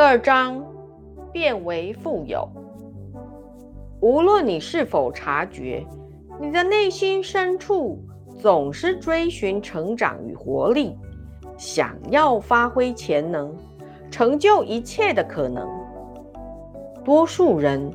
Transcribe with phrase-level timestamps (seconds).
[0.00, 0.64] 第二章，
[1.30, 2.48] 变为富有。
[4.00, 5.86] 无论你是否察觉，
[6.40, 8.02] 你的内心深处
[8.40, 10.96] 总是追寻成长与活力，
[11.58, 13.54] 想要发挥潜能，
[14.10, 15.68] 成就一切的可能。
[17.04, 17.92] 多数人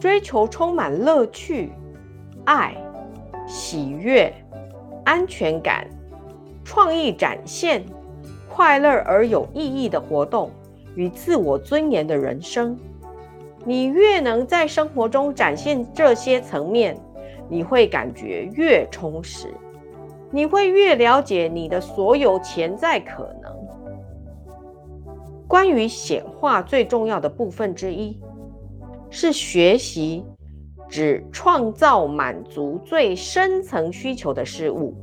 [0.00, 1.70] 追求充满乐趣、
[2.44, 2.76] 爱、
[3.46, 4.34] 喜悦、
[5.04, 5.86] 安全感、
[6.64, 7.84] 创意展现、
[8.50, 10.50] 快乐而有意义的活动
[10.96, 12.76] 与自我尊严的人生。
[13.64, 16.98] 你越能在生活中展现这些层面，
[17.48, 19.52] 你会感觉越充实，
[20.30, 23.52] 你会越了解你的所有潜在可能。
[25.48, 28.20] 关于显化最重要的部分之一，
[29.10, 30.24] 是学习
[30.88, 34.94] 只创造满足最深层需求的事物，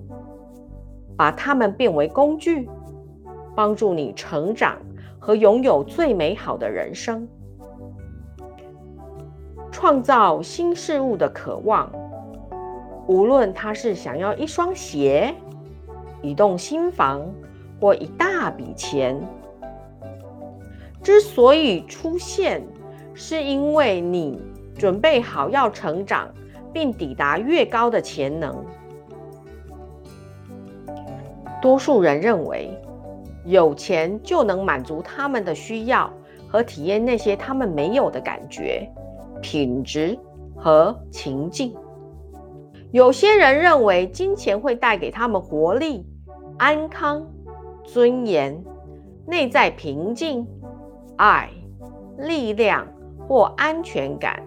[1.18, 2.70] 把它们变为工具，
[3.56, 4.78] 帮助你成长
[5.24, 7.26] 和拥有最美好的人生。
[9.72, 11.90] 创造新事物的渴望，
[13.08, 15.34] 无论他是想要一双鞋、
[16.22, 17.22] 一栋新房
[17.80, 19.18] 或一大笔钱，
[21.02, 22.62] 之所以出现，
[23.14, 24.42] 是因为你
[24.78, 26.28] 准备好要成长，
[26.74, 28.62] 并抵达越高的潜能。
[31.62, 32.78] 多数人认为，
[33.46, 36.12] 有钱就能满足他们的需要
[36.48, 38.90] 和体验那些他们没有的感觉。
[39.44, 40.18] 品质
[40.56, 41.76] 和情境。
[42.92, 46.06] 有些人认为金钱会带给他们活力、
[46.58, 47.28] 安康、
[47.84, 48.64] 尊严、
[49.28, 50.48] 内在平静、
[51.18, 51.50] 爱、
[52.18, 52.88] 力量
[53.28, 54.42] 或安全感。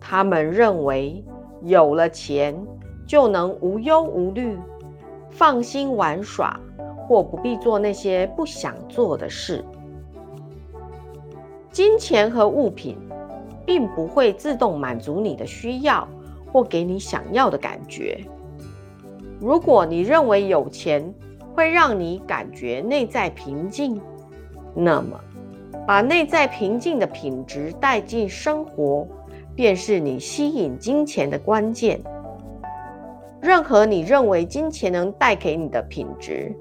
[0.00, 1.22] 他们认为
[1.62, 2.56] 有了钱
[3.06, 4.56] 就能无忧无虑、
[5.30, 6.58] 放心玩耍，
[7.06, 9.64] 或不必做那些不想做的事。
[11.70, 12.98] 金钱和物品。
[13.66, 16.06] 并不会自动满足你的需要
[16.52, 18.24] 或给你想要的感觉。
[19.40, 21.12] 如果你认为有钱
[21.52, 24.00] 会让你感觉内在平静，
[24.72, 25.20] 那么
[25.84, 29.04] 把内在平静的品质带进生活，
[29.56, 32.00] 便是你吸引金钱的关键。
[33.40, 36.54] 任何你认为金钱能带给你的品质，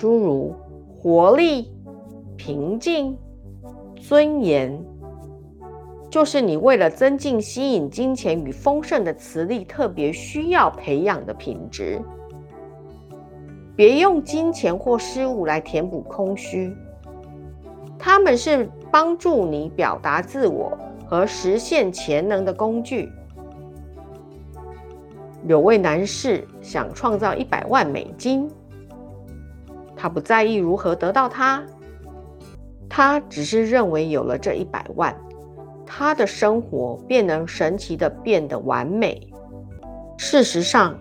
[0.00, 0.54] 诸如
[0.96, 1.70] 活力、
[2.34, 3.14] 平静、
[3.96, 4.82] 尊严。
[6.08, 12.00] 就是你为了增进吸引金钱与丰盛的磁力，特别需要培养的品质。
[13.76, 16.74] 别用金钱或事物来填补空虚，
[17.98, 20.72] 他们是帮助你表达自我
[21.04, 23.12] 和实现潜能的工具。
[25.46, 28.50] 有位男士想创造一百万美金，
[30.00, 31.62] 他不在意如何得到它，
[32.88, 35.14] 他只是认为有了这一百万。
[35.84, 39.30] 他的生活便能神奇的变得完美。
[40.16, 40.96] 事实上，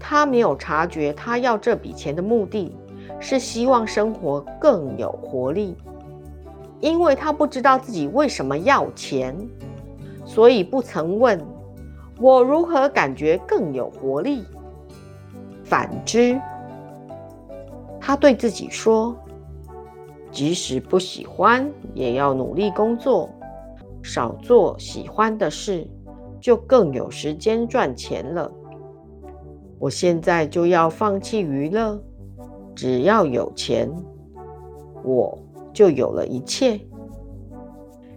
[0.00, 2.74] 他没有察觉，他要这笔钱的目的
[3.20, 5.76] 是希望生活更有活力，
[6.80, 9.36] 因为他不知道自己为什么要钱，
[10.24, 11.38] 所以不曾问
[12.18, 14.42] 我如何感觉更有活力。
[15.64, 16.40] 反之，
[18.04, 19.16] 他对自己说
[20.32, 23.30] ：“即使不喜欢，也要努力工作。”
[24.02, 25.86] 少做喜欢的事，
[26.40, 28.50] 就更有时间赚钱了。
[29.78, 32.02] 我现在就要放弃娱乐，
[32.74, 33.88] 只要有钱，
[35.04, 35.38] 我
[35.72, 36.80] 就有了一切。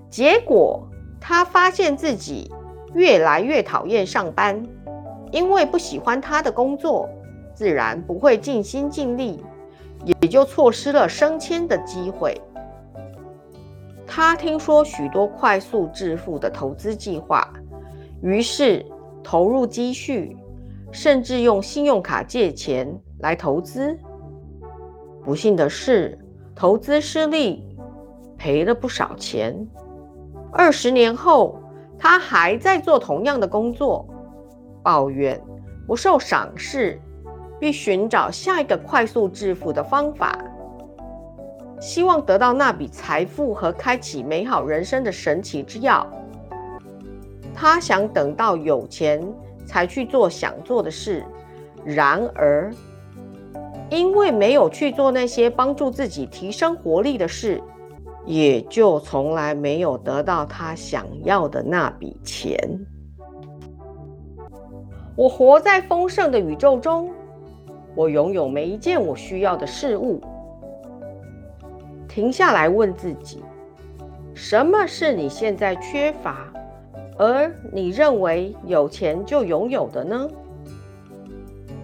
[0.09, 0.88] 结果，
[1.22, 2.51] 他发现自己
[2.95, 4.66] 越来越讨厌上班，
[5.31, 7.07] 因为不喜欢他的工作，
[7.53, 9.44] 自然不会尽心尽力，
[10.05, 12.39] 也就错失了升迁的机会。
[14.07, 17.51] 他听说许多快速致富的投资计划，
[18.21, 18.85] 于是
[19.24, 20.38] 投入积蓄，
[20.91, 22.88] 甚至用信用卡借钱
[23.19, 23.97] 来投资。
[25.24, 26.18] 不幸的是，
[26.56, 27.68] 投资失利，
[28.38, 29.68] 赔了不少钱。
[30.51, 31.59] 二十年后，
[31.97, 34.07] 他还在做同样的工作，
[34.83, 35.41] 抱怨
[35.88, 37.01] 不受赏识，
[37.60, 40.38] 并寻找下一个快速致富的方法。
[41.80, 46.07] 希望得到那笔财富和开启美好人生的神奇之药。
[47.54, 49.22] 他想等到有钱
[49.66, 51.24] 才去做想做的事，
[51.84, 52.74] 然而
[53.90, 57.62] 因为没有去做那些帮助自己提升活力的事，
[58.25, 62.57] 也就从来没有得到他想要的那笔钱。
[65.16, 67.10] 我活在丰盛的宇宙中，
[67.95, 70.21] 我拥有每一件我需要的事物。
[72.07, 73.44] 停下来问自己：
[74.33, 76.51] 什么是你现在缺乏，
[77.18, 80.27] 而你认为有钱就拥有的呢？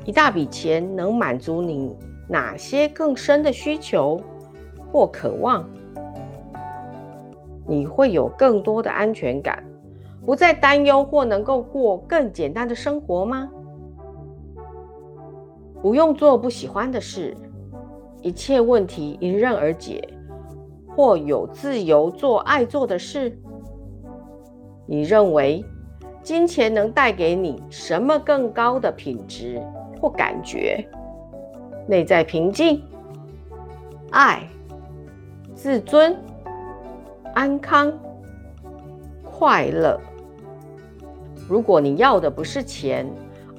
[0.06, 1.96] 一大笔钱能满足你
[2.28, 4.20] 哪些更深的需求
[4.92, 5.66] 或渴望？
[7.68, 9.64] 你会有更多的安全感，
[10.26, 13.50] 不再担忧或能够过更简单的生活吗？
[15.82, 17.36] 不用做不喜欢的事，
[18.22, 20.08] 一切问题迎刃而解，
[20.96, 23.36] 或有自由做爱做的事。
[24.86, 25.66] 你认为
[26.22, 29.62] 金钱能带给你什么更高的品质？
[30.00, 30.84] 或感觉
[31.88, 32.82] 内在平静、
[34.10, 34.48] 爱、
[35.54, 36.16] 自尊、
[37.34, 37.92] 安康、
[39.24, 40.00] 快乐。
[41.48, 43.08] 如果你要的不是钱，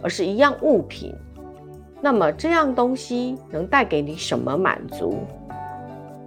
[0.03, 1.15] 而是一样物品，
[2.05, 5.21] 那么这样东西能带给你什么满足？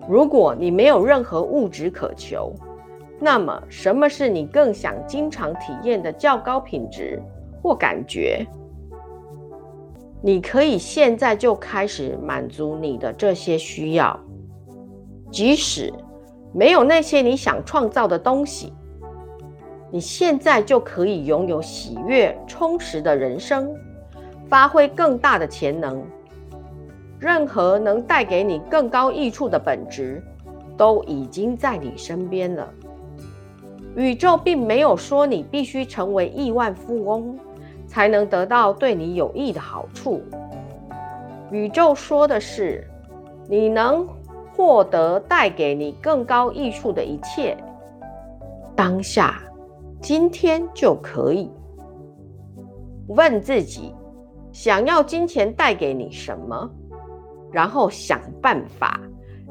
[0.08, 2.54] 如果你没有任何物质渴求，
[3.20, 7.22] 那么什么是你更想经常体验的较高品质
[7.62, 8.46] 或感觉？
[10.22, 14.18] 你可以现在就开始满足你的这些需要，
[15.30, 15.94] 即使
[16.54, 18.72] 没有那些你想创造的东西，
[19.92, 23.76] 你现在就可以拥有喜悦、充实的人生，
[24.50, 26.04] 发挥更大的潜能。
[27.20, 30.22] 任何能带给你更高益处的本质，
[30.76, 32.68] 都已经在你身边了。
[33.96, 37.38] 宇宙并没有说你必须成为亿万富翁。
[37.88, 40.22] 才能得到对你有益的好处。
[41.52, 42.86] 宇宙说的是，
[43.48, 44.06] 你能
[44.54, 47.56] 获得带给你更高益处的一切，
[48.76, 49.42] 当下、
[50.02, 51.50] 今天就可以。
[53.08, 53.94] 问自己，
[54.56, 56.72] 想要金钱带给你什么，
[57.52, 59.02] 然后想办法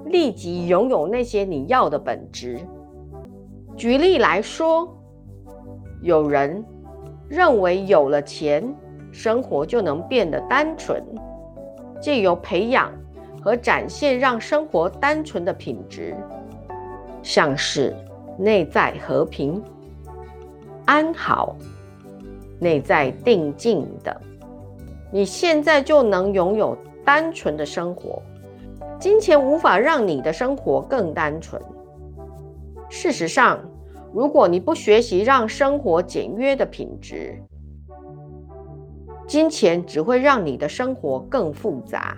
[0.06, 2.58] 立即拥有那些你要的本质。
[3.76, 4.88] 举例来说，
[6.00, 6.64] 有人。
[7.26, 8.62] 认为有了钱，
[9.10, 11.02] 生活就能变得单纯，
[11.98, 12.92] 借由培养
[13.42, 16.14] 和展现让生活单纯的品质，
[17.22, 17.96] 像是
[18.38, 19.60] 内在和平、
[20.84, 21.56] 安好、
[22.60, 24.14] 内在定静等，
[25.14, 28.20] 你现在就能拥有单纯的生活。
[28.98, 31.62] 金钱无法让你的生活更单纯。
[32.90, 33.60] 事实上。
[34.12, 37.36] 如果你不学习让生活简约的品质，
[39.26, 42.16] 金钱只会让你的生活更复杂。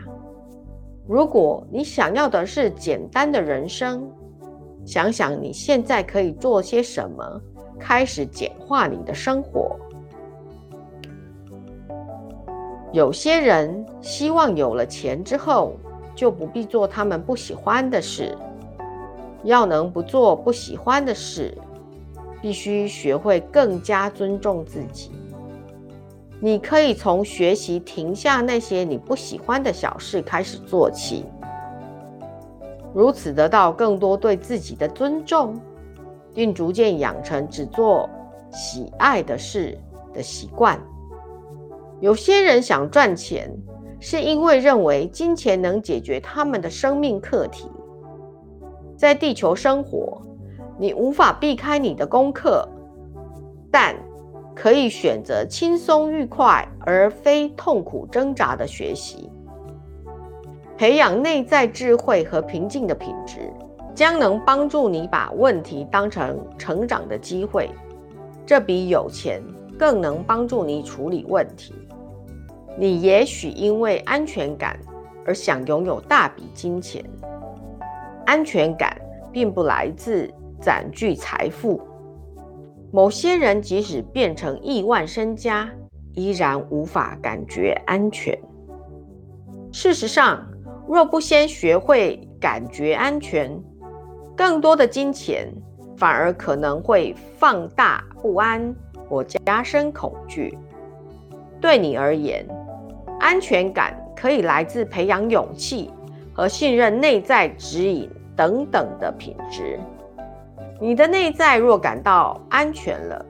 [1.09, 4.07] 如果你想要的是简单的人生，
[4.85, 7.41] 想想你现在可以做些什么，
[7.81, 9.75] 开始简化你的生活。
[12.93, 15.75] 有些人希望有了钱之后
[16.15, 18.37] 就不必做他们不喜欢的事，
[19.43, 21.57] 要能不做不喜欢的事。
[22.43, 25.11] 必须学会更加尊重自己。
[26.39, 31.25] 你可以从学习停下那些你不喜欢的小事开始做起，
[32.95, 35.59] 如此得到更多对自己的尊重，
[36.35, 38.09] 并逐渐养成只做
[38.53, 39.77] 喜爱的事
[40.13, 40.79] 的习惯。
[42.01, 43.51] 有些人想赚钱，
[43.99, 47.71] 是因为认为金钱能解决他们的生命课题，
[48.97, 50.21] 在地球生活。
[50.79, 52.69] 你无法避开你的功课，
[53.71, 53.97] 但
[54.55, 59.31] 可以选择轻松愉快而非痛苦挣扎的学习，
[60.77, 63.51] 培养内在智慧和平静的品质，
[63.95, 67.71] 将能帮助你把问题当成成长的机会。
[68.45, 69.43] 这比有钱
[69.79, 71.75] 更能帮助你处理问题。
[72.79, 74.79] 你也许因为安全感
[75.25, 77.05] 而想拥有大笔金钱，
[78.25, 78.97] 安全感
[79.33, 80.33] 并不来自。
[80.59, 81.79] 攒聚财富，
[82.91, 85.69] 某些人即使变成亿万身家，
[86.15, 88.37] 依然无法感觉安全。
[89.71, 90.43] 事实上，
[90.89, 93.63] 若不先学会感觉安全，
[94.35, 95.53] 更多的金钱
[95.99, 98.75] 反而可能会放大不安
[99.11, 100.57] 或加深恐惧。
[101.61, 102.47] 对你而言，
[103.19, 105.91] 安全感可以来自培养勇气
[106.33, 109.81] 和信任内在指引等等的品质。
[110.81, 113.25] 你的内在若感到安全了，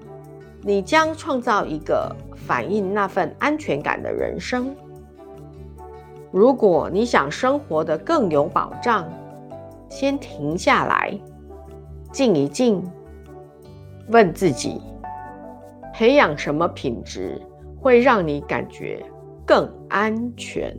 [0.63, 4.75] 你将创造一个反映那份安全感的人生。
[6.33, 9.09] 如果你想生活的更有保障，
[9.89, 11.17] 先停下来，
[12.11, 12.83] 静一静，
[14.09, 14.83] 问自己：
[15.95, 17.41] 培养什么品质
[17.81, 19.01] 会让你感觉
[19.47, 20.77] 更安全？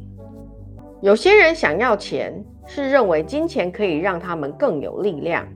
[1.02, 2.34] 有些人想要钱，
[2.66, 5.48] 是认为金钱可以让他们更有力量。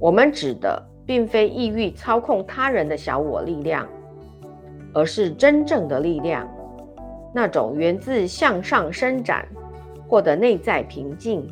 [0.00, 3.86] 我们指的并非意欲操控他人的小我力量，
[4.92, 6.48] 而是真正的力量，
[7.32, 9.46] 那种源自向上伸展、
[10.08, 11.46] 获得内在平静、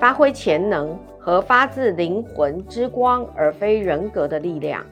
[0.00, 4.82] 发挥潜能和发自灵魂之光而非人格的力量。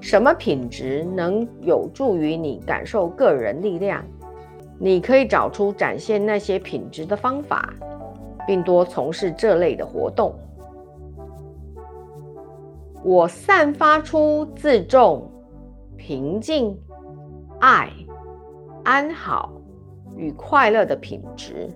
[0.00, 4.04] 什么品质能有助于你感受个人力量？
[4.78, 7.74] 你可以找出展现那些品质的方法，
[8.46, 10.34] 并多从事这类的活动。
[13.04, 15.30] 我散发出自重、
[15.98, 16.74] 平静、
[17.60, 17.90] 爱、
[18.82, 19.52] 安好
[20.16, 21.68] 与快乐的品质。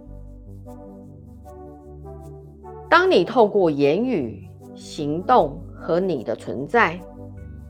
[2.89, 6.99] 当你透过言语、行动和你的存在。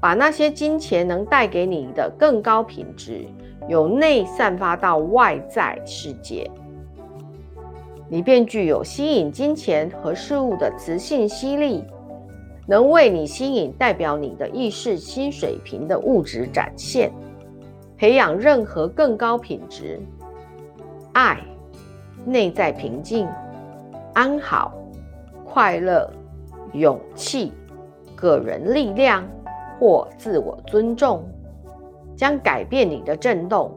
[0.05, 3.25] 把那些金钱能带给你的更高品质，
[3.69, 6.51] 由内散发到外在世界，
[8.07, 11.83] 你便具有吸引金钱和事物的磁性吸力，
[12.67, 17.11] 能为你吸引代表你的意识新水平的物质展现，
[17.97, 19.99] 培养任何更高品质、
[21.15, 21.41] 爱、
[22.27, 23.27] 内在平静、
[24.13, 24.71] 安好、
[25.47, 26.07] 快乐、
[26.75, 27.55] 勇气、
[28.15, 29.27] 个人力量。
[29.79, 31.25] 或自我尊重，
[32.17, 33.73] 将改变你的振动，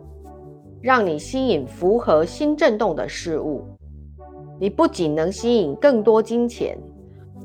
[0.82, 3.63] 让你吸引符合新振动的事物。
[4.60, 6.77] 你不仅能吸引更多金钱，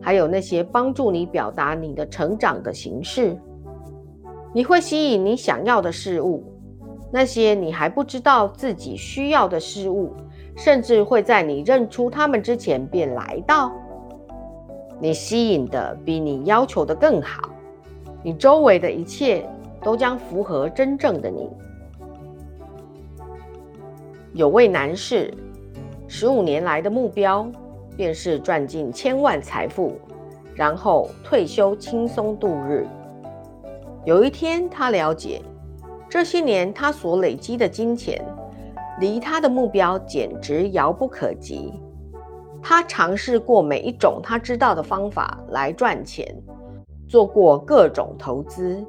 [0.00, 3.37] 还有那些帮助你表达你的成长的形式。
[4.54, 6.42] 你会吸引你想要的事物，
[7.11, 10.12] 那些你还不知道自己需要的事物，
[10.56, 13.73] 甚至会在你认出它们之前便来到。
[15.00, 17.51] 你吸引的比你要求的更好。
[18.22, 19.44] 你周围的一切
[19.82, 21.50] 都将符合真正的你。
[24.32, 25.32] 有位男士，
[26.06, 27.50] 十五年来的目标
[27.96, 29.98] 便是赚进千万财富，
[30.54, 32.86] 然后退休轻松度日。
[34.04, 35.42] 有一天，他了解
[36.08, 38.24] 这些年他所累积的金钱
[39.00, 41.72] 离他的目标简直遥不可及。
[42.62, 46.26] 他尝试过每一种他知道的方法来赚钱。
[47.12, 48.83] 做过各种投资，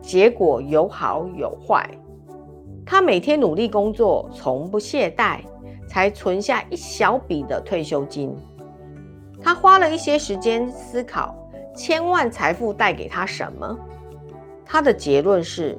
[0.00, 1.86] 结果有好有坏。
[2.86, 5.40] 他每天努力工作，从不懈怠，
[5.86, 8.34] 才存下一小笔的退休金。
[9.42, 11.36] 他花了一些时间思考
[11.76, 13.78] 千万财富带给他什么。
[14.64, 15.78] 他的结论是：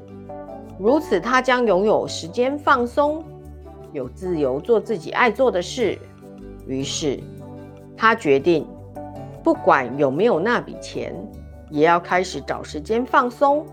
[0.77, 3.23] 如此，他将拥有时间放松，
[3.91, 5.97] 有自由做自己爱做的事。
[6.67, 7.19] 于是，
[7.97, 8.63] 他决定，
[9.43, 11.15] 不管有没有那笔钱。
[11.73, 13.65] 也要开始找时间放松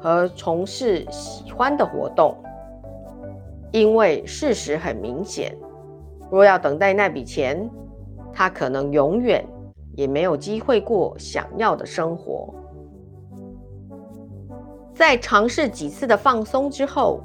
[0.00, 2.34] 和从事喜欢的活动，
[3.72, 5.54] 因为事实很明显，
[6.30, 7.68] 若要等待那笔钱，
[8.32, 9.46] 他可能永远
[9.94, 12.54] 也没有机会过想要的生活。
[14.94, 17.20] 在尝试几次的放松之后，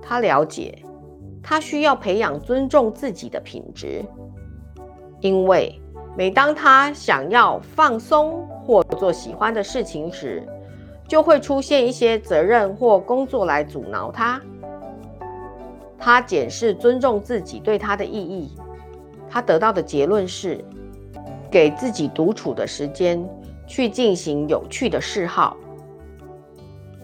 [0.00, 0.78] 他了解
[1.42, 4.04] 他需要培养尊重自己的品质，
[5.20, 5.76] 因为。
[6.16, 10.46] 每当他想要放松或做喜欢的事情时，
[11.08, 14.40] 就会出现一些责任或工作来阻挠他。
[15.98, 18.54] 他检视尊重自己对他的意义，
[19.28, 20.64] 他得到的结论是：
[21.50, 23.28] 给自己独处的时间，
[23.66, 25.56] 去进行有趣的嗜好。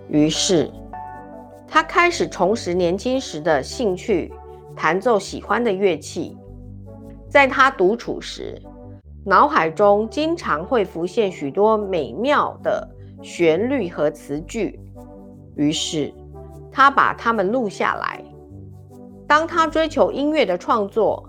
[0.08, 0.70] 于是，
[1.66, 4.32] 他开始重拾年轻时的兴趣，
[4.76, 6.38] 弹奏喜欢的乐器。
[7.28, 8.62] 在他独处时，
[9.28, 12.88] 脑海中经常会浮现许多美妙的
[13.24, 14.78] 旋律和词句，
[15.56, 16.14] 于是
[16.70, 18.22] 他把它们录下来。
[19.26, 21.28] 当他追求音乐的创作，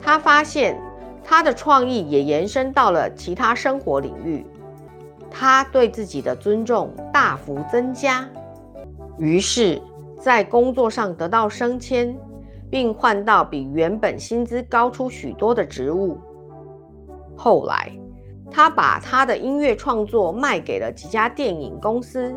[0.00, 0.76] 他发现
[1.22, 4.44] 他的创意也延伸到了其他生活领域。
[5.30, 8.28] 他对自己的尊重大幅增加，
[9.18, 9.80] 于是，
[10.18, 12.12] 在工作上得到升迁，
[12.68, 16.18] 并换到比原本薪资高出许多的职务。
[17.36, 17.92] 后来，
[18.50, 22.34] 他把他的音乐创作卖给了几家电影公司，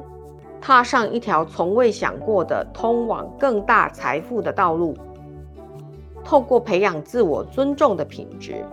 [0.60, 4.96] 踏上一条从未想过的通往更大财富的道路。
[6.24, 8.64] 透过培养自我尊重的品质，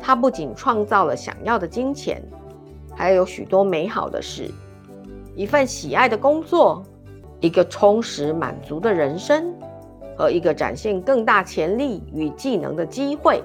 [0.00, 2.22] 他不仅创造了想要的金钱，
[2.94, 4.48] 还有许多美好的事：
[5.34, 6.82] 一份喜爱的工作，
[7.40, 9.52] 一个充实满足的人生，
[10.16, 13.42] 和一个展现更大潜力与技能的机会。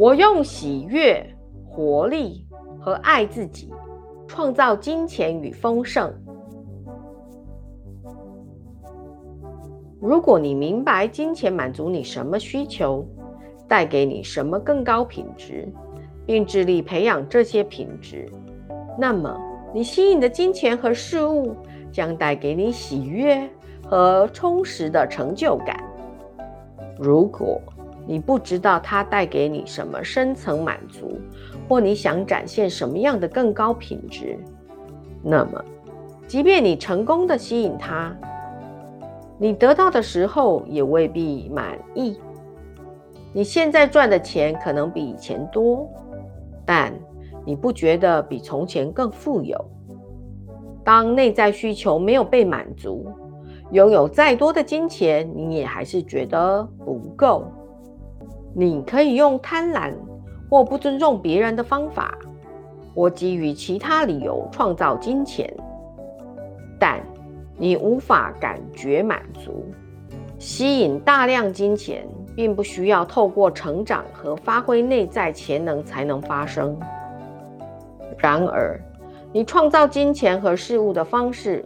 [0.00, 1.22] 我用喜悦、
[1.68, 2.42] 活力
[2.80, 3.70] 和爱自己，
[4.26, 6.10] 创造金钱与丰盛。
[10.00, 13.06] 如果你明白金钱满足你什么需求，
[13.68, 15.68] 带给你什么更高品质，
[16.24, 18.26] 并致力培养这些品质，
[18.98, 19.38] 那么
[19.74, 21.54] 你吸引的金钱和事物
[21.92, 23.46] 将带给你喜悦
[23.86, 25.78] 和充实的成就感。
[26.98, 27.60] 如果
[28.10, 31.20] 你不知道它带给你什么深层满足，
[31.68, 34.36] 或你想展现什么样的更高品质，
[35.22, 35.64] 那么，
[36.26, 38.12] 即便你成功的吸引它，
[39.38, 42.18] 你得到的时候也未必满意。
[43.32, 45.88] 你现在赚的钱可能比以前多，
[46.66, 46.92] 但
[47.46, 49.56] 你不觉得比从前更富有。
[50.82, 53.06] 当内在需求没有被满足，
[53.70, 57.44] 拥有再多的金钱，你也还是觉得不够。
[58.54, 59.92] 你可以用贪婪
[60.48, 62.16] 或不尊重别人的方法，
[62.94, 65.52] 或基于其他理由创造金钱，
[66.78, 67.00] 但。
[67.62, 69.66] 你无法感觉满足，
[70.38, 76.74] 吸引大量金钱，并不需要透过成长和发挥内在潜能才能发生。
[78.16, 78.80] 然而，
[79.30, 81.62] 你创造金钱和事物的方式，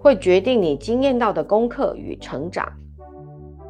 [0.00, 2.68] 会决定你经验到的功课与成长。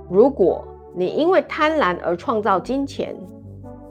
[0.09, 0.67] 如果
[0.99, 3.15] 你因为贪婪而创造金钱，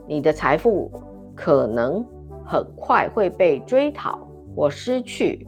[0.08, 0.90] 你的财富
[1.36, 2.04] 可能
[2.44, 4.18] 很快会被追讨
[4.56, 5.46] 或失去。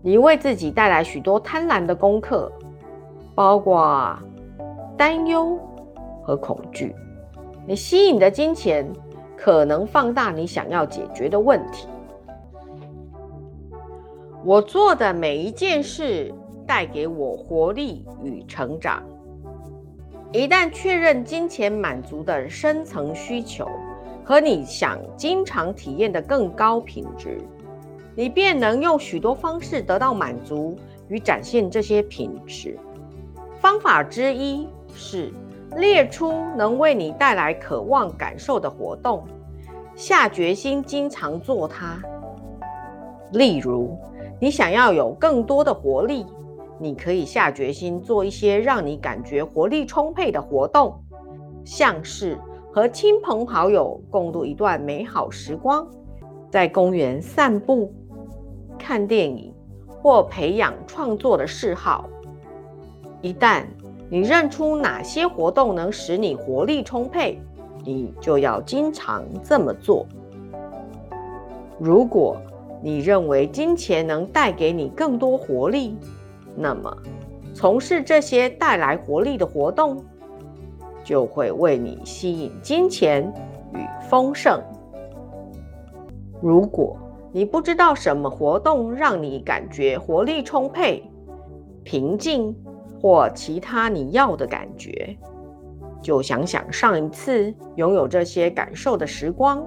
[0.00, 2.50] 你为自己带来许多贪婪的功课，
[3.34, 4.18] 包括
[4.96, 5.58] 担忧
[6.22, 6.94] 和恐惧。
[7.66, 8.90] 你吸引的金钱
[9.36, 11.86] 可能放大你想要解决的问题。
[14.42, 16.32] 我做的每一件事
[16.66, 19.02] 带给我活力与成长。
[20.30, 23.66] 一旦确认金钱满足的深层需求
[24.22, 27.40] 和你想经常体验的更高品质。
[28.14, 30.76] 你便能用许多方式得到满足
[31.08, 32.78] 与展现这些品质。
[33.58, 35.32] 方法之一是
[35.76, 39.24] 列出能为你带来渴望感受的活动，
[39.94, 41.98] 下决心经常做它。
[43.32, 43.96] 例如，
[44.38, 46.26] 你想要有更多的活力，
[46.80, 50.94] 你可以下决心做一些让你感觉活力充沛的活动，
[51.64, 52.38] 像是
[52.72, 55.86] 和亲朋好友共度一段美好时光，
[56.50, 57.92] 在公园散步。
[58.78, 59.52] 看电影
[60.00, 62.08] 或培养创作的嗜好。
[63.20, 63.64] 一旦
[64.08, 67.40] 你认出哪些活动能使你活力充沛，
[67.84, 70.06] 你就要经常这么做。
[71.80, 72.36] 如果
[72.80, 75.96] 你认为金钱能带给你更多活力，
[76.58, 76.94] 那么
[77.54, 80.04] 从事这些带来活力的活动，
[81.04, 83.32] 就会为你吸引金钱
[83.72, 84.60] 与丰盛。
[86.40, 86.96] 如果
[87.32, 91.02] 你不知道什么活动让你感觉活力充沛、
[91.84, 92.54] 平静
[93.00, 95.16] 或其他你要的感觉，
[96.00, 99.64] 就想想上一次拥有这些感受的时光，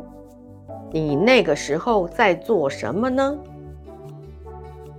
[0.92, 3.38] 你那个时候在做什么呢？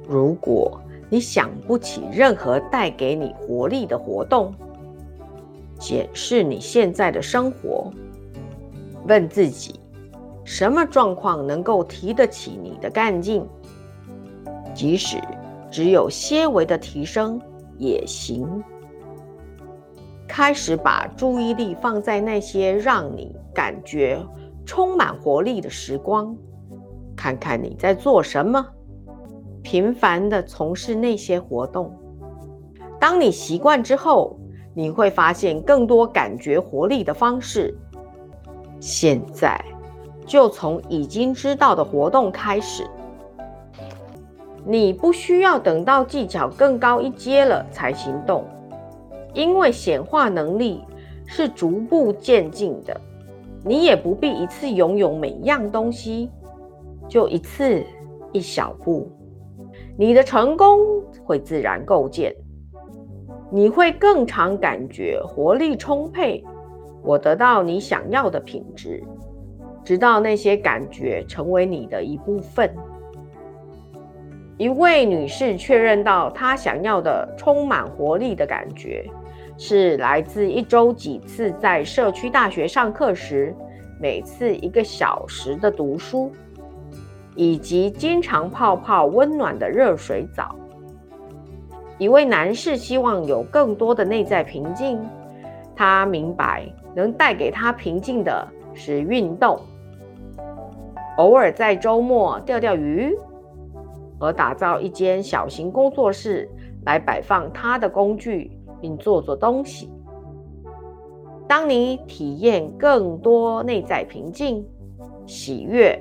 [0.09, 0.81] 如果
[1.13, 4.55] 你想不起任何带给你活力的活动，
[5.79, 7.93] 检视你现在的生活，
[9.07, 9.79] 问自己。
[10.43, 13.47] 什么状况能够提得起你的干劲？
[14.73, 15.19] 即使
[15.71, 17.39] 只有些微的提升
[17.77, 18.65] 也行。
[20.27, 24.19] 开始把注意力放在那些让你感觉
[24.65, 26.35] 充满活力的时光，
[27.15, 28.67] 看看你在做什么，
[29.63, 31.93] 频繁地从事那些活动。
[33.01, 34.37] 当你习惯之后，
[34.75, 37.77] 你会发现更多感觉活力的方式。
[38.81, 39.59] 现在。
[40.25, 42.87] 就从已经知道的活动开始，
[44.65, 48.45] 你不需要等到技巧更高一阶了才行动，
[49.35, 50.81] 因为显化能力
[51.27, 52.99] 是逐步渐进的。
[53.65, 56.31] 你也不必一次拥有每样东西，
[57.09, 57.85] 就一次
[58.31, 59.11] 一小步，
[59.99, 60.79] 你的成功
[61.25, 62.35] 会自然构建。
[63.51, 66.43] 你会更常感觉活力充沛，
[67.03, 69.03] 我得到你想要的品质。
[69.85, 72.73] 直到那些感觉成为你的一部分。
[74.57, 79.05] 一位女士确认到，她想要的充满活力的感觉，
[79.59, 83.53] 是来自一周几次在社区大学上课时，
[84.01, 86.31] 每次一个小时的读书，
[87.35, 90.55] 以及经常泡泡温暖的热水澡。
[91.99, 95.01] 一位男士希望有更多的内在平静，
[95.77, 99.61] 他明白能带给他平静的是运动。
[101.19, 103.17] 偶尔在周末钓钓鱼，
[104.19, 106.49] 而打造一间小型工作室
[106.85, 109.91] 来摆放他的工具并做做东西。
[111.47, 114.67] 当你体验更多内在平静、
[115.27, 116.01] 喜悦、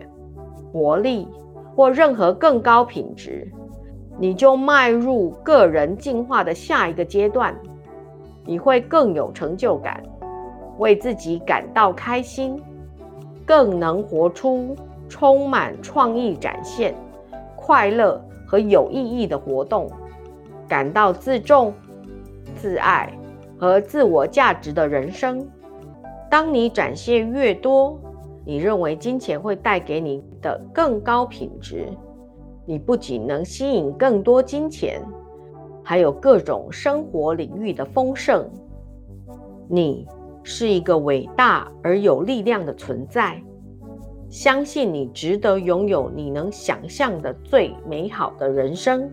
[0.71, 1.27] 活力
[1.75, 3.47] 或任何更高品质，
[4.17, 7.55] 你就迈入个人进化的下一个阶段。
[8.45, 10.01] 你会更有成就感，
[10.77, 12.61] 为自己感到开心，
[13.45, 14.75] 更能活出
[15.07, 16.95] 充满创意、展现
[17.55, 19.89] 快乐和有意义的活动，
[20.67, 21.73] 感到自重、
[22.55, 23.11] 自爱。
[23.59, 25.47] 和自我价值的人生。
[26.31, 27.95] 当你展现越多，
[28.43, 31.87] 你认为金钱会带给你的更高品质。
[32.65, 35.03] 你不仅能吸引更多金钱，
[35.83, 38.49] 还有各种生活领域的丰盛。
[39.67, 40.07] 你
[40.43, 43.41] 是一个伟大而有力量的存在。
[44.29, 49.11] 相信你值得拥有你能想象的最美好的人生。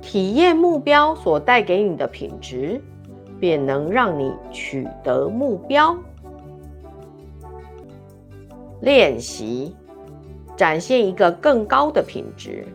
[0.00, 2.80] 体验目标所带给你的品质，
[3.38, 5.96] 便能让你取得目标。
[8.84, 9.74] 练习
[10.56, 12.66] 展现一个更高的品质。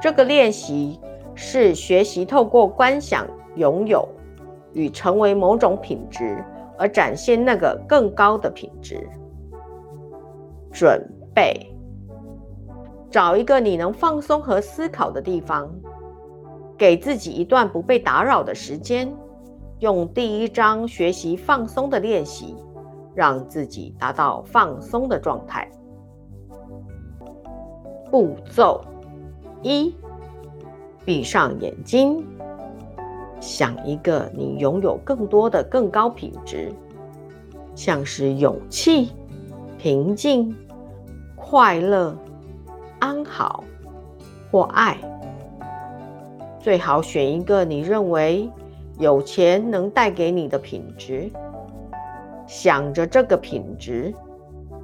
[0.00, 1.00] 这个练习
[1.34, 4.08] 是学习透过观想、拥有
[4.72, 6.42] 与成为某种品质，
[6.78, 9.04] 而展现那个更高的品质。
[10.72, 11.74] 准备
[13.10, 15.68] 找一个你能放松和思考的地方。
[16.78, 19.10] 给自己一段不被打扰的时间，
[19.78, 22.54] 用第一章学习放松的练习，
[23.16, 25.66] 让自己达到放松的状态。
[28.10, 28.84] 步骤
[29.62, 29.92] 一：
[31.04, 32.22] 闭上眼睛，
[33.40, 36.70] 想一个你拥有更多的更高品质，
[37.74, 39.10] 像是勇气、
[39.78, 40.54] 平静、
[41.34, 42.14] 快乐、
[42.98, 43.64] 安好
[44.52, 44.96] 或爱。
[46.60, 48.50] 最好选一个你认为
[48.98, 51.30] 有钱能带给你的品质，
[52.46, 54.14] 想着这个品质，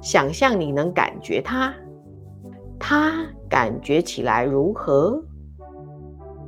[0.01, 1.73] 想象你能感觉它，
[2.79, 5.23] 它感觉起来如何？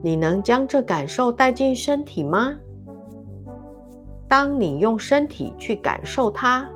[0.01, 2.53] 你能将这感受带进身体吗？
[4.27, 6.69] 当你用身体去感受它，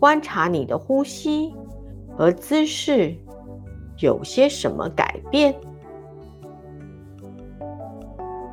[0.00, 1.54] 观察你的呼吸
[2.16, 3.14] 和姿势
[3.98, 5.54] 有些什么改变？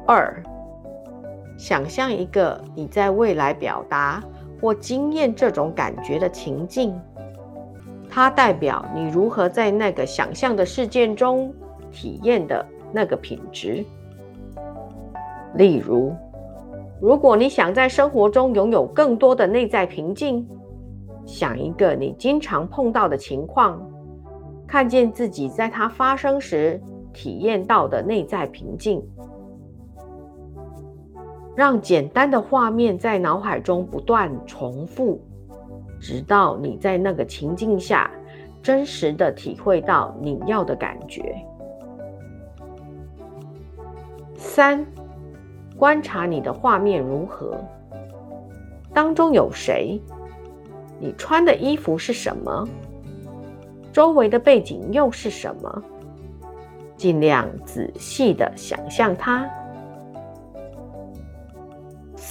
[0.06, 0.44] 二，
[1.58, 4.22] 想象一个你在未来表达
[4.64, 6.98] 或经验这种感觉的情境，
[8.10, 11.54] 它代表你如何在那个想象的事件中
[11.92, 13.84] 体验的那个品质。
[15.56, 16.16] 例如，
[17.02, 20.48] 如果你想在生活中拥有更多的内在平静，
[21.26, 23.86] 想一个你经常碰到的情况，
[24.66, 29.06] 看见自己在它发生时体验到的内在平静。
[31.56, 35.22] 让简单的画面在脑海中不断重复，
[36.00, 38.10] 直到你在那个情境下
[38.62, 41.36] 真实的体会到你要的感觉。
[44.36, 44.86] 三，
[45.78, 47.56] 观察你的画面如何，
[48.94, 50.02] 当中有谁，
[51.00, 52.68] 你穿的衣服是什么，
[53.92, 55.84] 周围的背景又是什么，
[56.98, 59.50] 尽量仔细的想象它。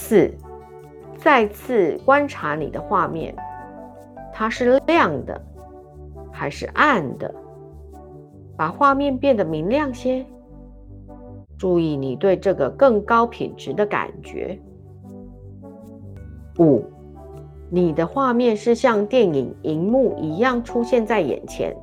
[0.05, 0.29] 四，
[1.15, 3.33] 再次观察你的画面，
[4.33, 5.41] 它是亮的
[6.29, 7.33] 还是暗的？
[8.57, 10.25] 把画面变得明亮些。
[11.57, 14.59] 注意你对这个更高品质的感觉。
[16.59, 16.83] 五，
[17.69, 21.73] 你的画面是像电影荧幕一样出现在眼前，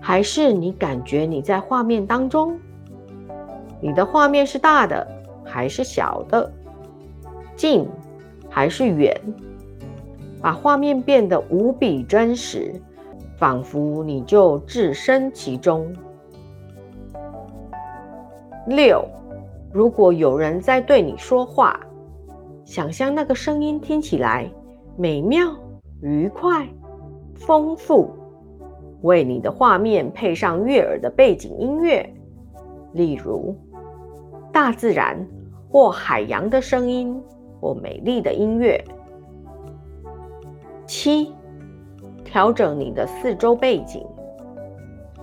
[0.00, 2.58] 还是你感觉你在画面当中？
[3.80, 5.06] 你的画面是大的
[5.44, 6.52] 还是小的？
[7.60, 7.86] 近
[8.48, 9.14] 还是远？
[10.40, 12.72] 把画面变得无比真实，
[13.36, 15.94] 仿佛你就置身其中。
[18.66, 19.06] 六，
[19.70, 21.78] 如果有人在对你说话，
[22.64, 24.50] 想象那个声音听起来
[24.96, 25.54] 美妙、
[26.00, 26.66] 愉快、
[27.34, 28.08] 丰富，
[29.02, 32.10] 为你的画面配上悦耳的背景音乐，
[32.94, 33.54] 例如
[34.50, 35.22] 大自然
[35.68, 37.22] 或海洋的声音。
[37.60, 38.82] 或美丽的音乐。
[40.86, 41.32] 七，
[42.24, 44.04] 调整你的四周背景，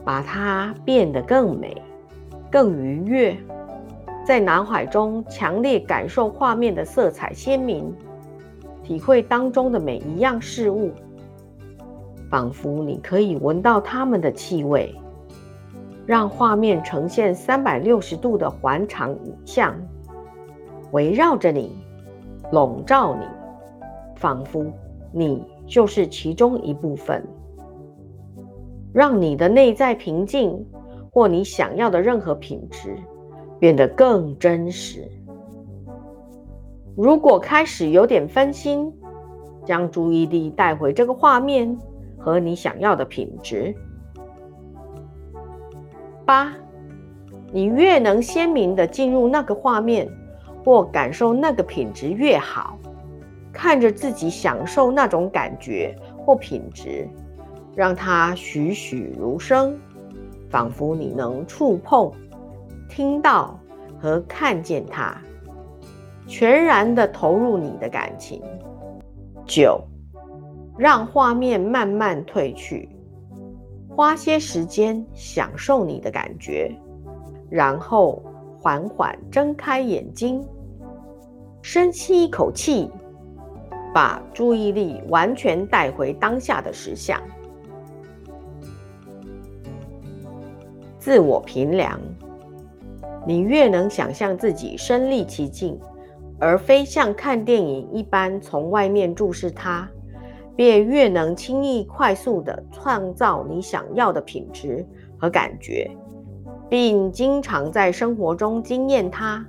[0.05, 1.75] 把它变得更美、
[2.49, 3.35] 更愉悦，
[4.25, 7.93] 在脑海中强烈感受画面的色彩鲜明，
[8.83, 10.91] 体会当中的每一样事物，
[12.29, 14.95] 仿佛你可以闻到它们的气味。
[16.05, 19.75] 让画面呈现三百六十度的环场影像，
[20.93, 21.75] 围绕着你，
[22.51, 23.25] 笼罩你，
[24.15, 24.65] 仿佛
[25.11, 27.23] 你就是其中一部分，
[28.93, 30.65] 让你的内在平静
[31.11, 32.95] 或你想要的任何品质
[33.59, 35.09] 变得更真实。
[36.95, 38.91] 如果开始有点分心，
[39.65, 41.77] 将注意力带回这个画面
[42.17, 43.75] 和你想要的品质。
[46.25, 46.53] 八，
[47.51, 50.09] 你越能鲜明的进入那个画面
[50.67, 52.77] 或感受那个品质越好，
[53.53, 57.07] 看着自己享受那种感觉或品质，
[57.73, 59.79] 让它栩栩如生，
[60.49, 62.11] 仿佛你能触碰、
[62.89, 63.57] 听到
[63.97, 65.15] 和看见它，
[66.27, 68.43] 全然的投入你的感情。
[69.45, 69.81] 九，
[70.77, 72.89] 让画面慢慢褪去。
[73.95, 76.69] 花些时间享受你的感觉，
[77.49, 78.21] 然后
[78.59, 80.45] 缓缓睁开眼睛，
[81.69, 82.89] 深吸一口气，
[83.93, 87.21] 把注意力完全带回当下的实相。
[90.97, 91.99] 自我评量：
[93.27, 95.77] 你越能想象自己身历其境，
[96.39, 99.85] 而非像看电影一般从外面注视它。
[100.55, 105.91] 便越能轻易、快速地创造你想要的品质和感觉，
[106.69, 109.45] 并经常在生活中经验它。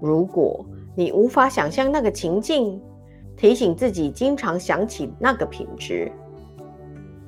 [0.00, 2.80] 如果你无法想象那个情境，
[3.36, 6.10] 提醒自己经常想起那个品质，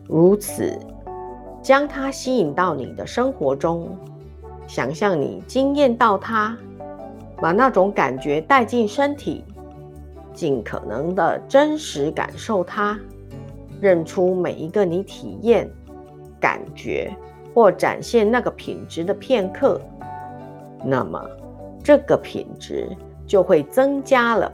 [0.07, 0.79] 如此
[1.61, 3.97] 将它吸引到你的生活中，
[4.67, 6.57] 想象你惊艳到它，
[7.41, 9.45] 把那种感觉带进身体。
[10.33, 13.01] 尽可能的真实感受它，
[13.81, 15.67] 认出每一个你体验、
[16.39, 17.11] 感觉
[17.55, 19.81] 或展现那个品质的片刻，
[20.85, 21.19] 那么
[21.83, 22.95] 这个品质
[23.27, 24.53] 就会增加了。